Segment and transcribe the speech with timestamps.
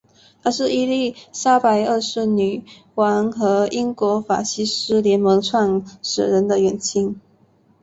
[0.41, 2.63] 他是伊丽莎白二世女
[2.95, 7.21] 王和英国法西斯联盟创始人的远亲。